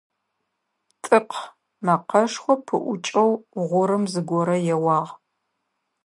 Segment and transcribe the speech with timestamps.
[1.03, 1.41] «ТӀыкъ»
[1.85, 3.31] мэкъэшхо пыӀукӀэу
[3.67, 5.11] гъурым зыгорэ еуагъ.